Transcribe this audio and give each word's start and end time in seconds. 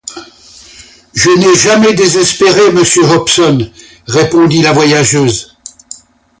Je 1.13 1.29
n’ai 1.29 1.53
jamais 1.53 1.93
désespéré, 1.93 2.71
monsieur 2.71 3.03
Hobson, 3.03 3.71
répondit 4.07 4.63
la 4.63 4.73
voyageuse. 4.73 5.55